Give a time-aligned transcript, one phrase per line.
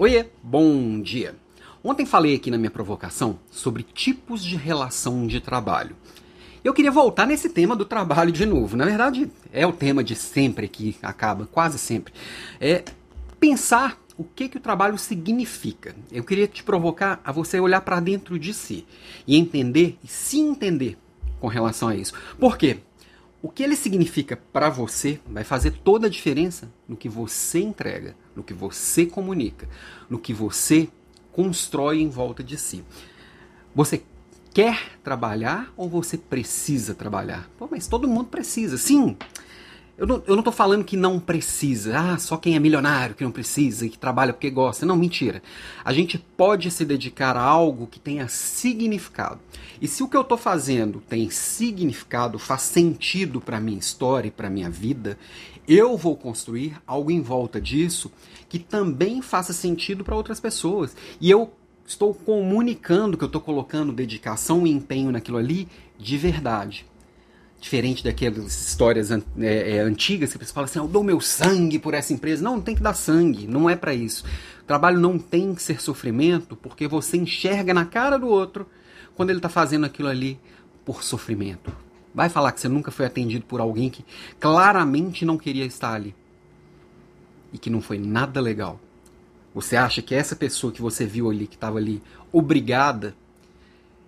[0.00, 1.36] Oiê, bom dia.
[1.84, 5.94] Ontem falei aqui na minha provocação sobre tipos de relação de trabalho.
[6.64, 8.78] Eu queria voltar nesse tema do trabalho de novo.
[8.78, 12.14] Na verdade, é o tema de sempre que acaba, quase sempre.
[12.58, 12.82] É
[13.38, 15.94] pensar o que, que o trabalho significa.
[16.10, 18.86] Eu queria te provocar a você olhar para dentro de si
[19.26, 20.96] e entender e se entender
[21.38, 22.14] com relação a isso.
[22.38, 22.78] Por quê?
[23.42, 28.14] O que ele significa para você vai fazer toda a diferença no que você entrega,
[28.36, 29.68] no que você comunica,
[30.10, 30.88] no que você
[31.32, 32.84] constrói em volta de si.
[33.74, 34.02] Você
[34.52, 37.48] quer trabalhar ou você precisa trabalhar?
[37.56, 38.76] Pô, mas todo mundo precisa.
[38.76, 39.16] Sim,
[40.00, 41.98] eu não, eu não tô falando que não precisa.
[41.98, 44.86] Ah, só quem é milionário que não precisa e que trabalha porque gosta.
[44.86, 45.42] Não, mentira.
[45.84, 49.38] A gente pode se dedicar a algo que tenha significado.
[49.78, 54.30] E se o que eu tô fazendo tem significado, faz sentido para minha história e
[54.30, 55.18] para minha vida,
[55.68, 58.10] eu vou construir algo em volta disso
[58.48, 60.96] que também faça sentido para outras pessoas.
[61.20, 61.52] E eu
[61.86, 66.86] estou comunicando que eu estou colocando dedicação e empenho naquilo ali de verdade.
[67.60, 71.92] Diferente daquelas histórias é, é, antigas que você fala assim, eu dou meu sangue por
[71.92, 72.42] essa empresa.
[72.42, 74.24] Não, não tem que dar sangue, não é para isso.
[74.62, 78.66] O trabalho não tem que ser sofrimento porque você enxerga na cara do outro
[79.14, 80.40] quando ele está fazendo aquilo ali
[80.84, 81.70] por sofrimento.
[82.14, 84.04] Vai falar que você nunca foi atendido por alguém que
[84.40, 86.14] claramente não queria estar ali
[87.52, 88.80] e que não foi nada legal.
[89.54, 93.14] Você acha que essa pessoa que você viu ali, que estava ali, obrigada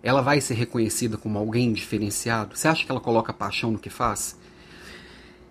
[0.02, 2.56] ela vai ser reconhecida como alguém diferenciado?
[2.56, 4.36] Você acha que ela coloca paixão no que faz?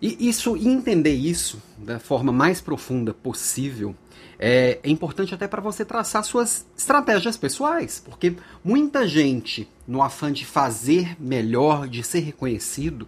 [0.02, 3.96] E isso, entender isso da forma mais profunda possível
[4.44, 10.34] é, é importante até para você traçar suas estratégias pessoais, porque muita gente, no afã
[10.34, 13.08] de fazer melhor, de ser reconhecido,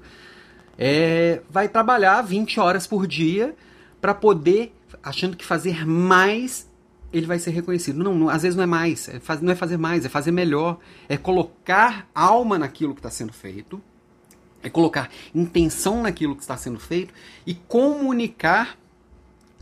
[0.77, 3.55] é, vai trabalhar 20 horas por dia
[3.99, 4.71] para poder,
[5.01, 6.69] achando que fazer mais
[7.13, 8.03] ele vai ser reconhecido.
[8.03, 10.31] Não, não, às vezes não é mais, é faz, não é fazer mais, é fazer
[10.31, 13.79] melhor, é colocar alma naquilo que está sendo feito,
[14.63, 17.13] é colocar intenção naquilo que está sendo feito
[17.45, 18.77] e comunicar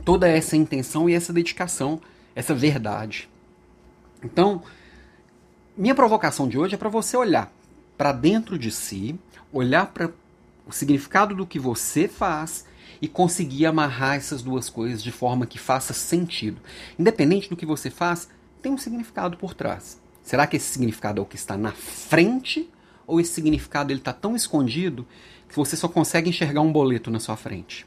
[0.06, 2.00] toda essa intenção e essa dedicação,
[2.34, 3.30] essa verdade.
[4.24, 4.64] Então,
[5.76, 7.52] minha provocação de hoje é para você olhar
[7.98, 9.20] para dentro de si,
[9.52, 10.10] olhar para
[10.66, 12.66] o significado do que você faz
[13.02, 16.62] e conseguir amarrar essas duas coisas de forma que faça sentido.
[16.98, 18.28] Independente do que você faz,
[18.62, 20.02] tem um significado por trás.
[20.24, 22.70] Será que esse significado é o que está na frente
[23.08, 25.06] ou esse significado ele está tão escondido
[25.50, 27.86] que você só consegue enxergar um boleto na sua frente?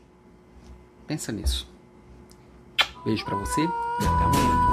[1.06, 1.68] Pensa nisso.
[3.04, 4.63] Beijo para você e até amanhã.